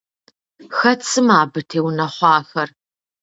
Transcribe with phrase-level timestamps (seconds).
[0.77, 2.69] Хэт сымэ абы теунэхъуахэр?